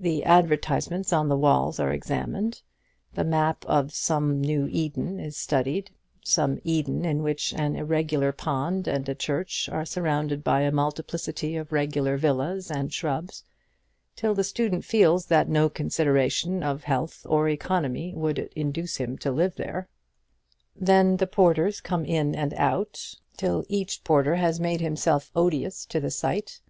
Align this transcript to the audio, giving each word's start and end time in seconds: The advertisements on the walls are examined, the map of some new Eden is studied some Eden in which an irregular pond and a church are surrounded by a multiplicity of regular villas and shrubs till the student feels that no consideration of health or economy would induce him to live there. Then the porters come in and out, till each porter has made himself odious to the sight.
The 0.00 0.24
advertisements 0.24 1.12
on 1.12 1.28
the 1.28 1.36
walls 1.36 1.78
are 1.78 1.92
examined, 1.92 2.62
the 3.14 3.22
map 3.22 3.64
of 3.66 3.94
some 3.94 4.40
new 4.40 4.66
Eden 4.68 5.20
is 5.20 5.36
studied 5.36 5.92
some 6.24 6.58
Eden 6.64 7.04
in 7.04 7.22
which 7.22 7.52
an 7.54 7.76
irregular 7.76 8.32
pond 8.32 8.88
and 8.88 9.08
a 9.08 9.14
church 9.14 9.68
are 9.68 9.84
surrounded 9.84 10.42
by 10.42 10.62
a 10.62 10.72
multiplicity 10.72 11.54
of 11.54 11.70
regular 11.70 12.16
villas 12.16 12.72
and 12.72 12.92
shrubs 12.92 13.44
till 14.16 14.34
the 14.34 14.42
student 14.42 14.84
feels 14.84 15.26
that 15.26 15.48
no 15.48 15.68
consideration 15.68 16.64
of 16.64 16.82
health 16.82 17.24
or 17.24 17.48
economy 17.48 18.12
would 18.16 18.50
induce 18.56 18.96
him 18.96 19.16
to 19.18 19.30
live 19.30 19.54
there. 19.54 19.86
Then 20.74 21.18
the 21.18 21.28
porters 21.28 21.80
come 21.80 22.04
in 22.04 22.34
and 22.34 22.52
out, 22.54 23.14
till 23.36 23.64
each 23.68 24.02
porter 24.02 24.34
has 24.34 24.58
made 24.58 24.80
himself 24.80 25.30
odious 25.36 25.86
to 25.86 26.00
the 26.00 26.10
sight. 26.10 26.60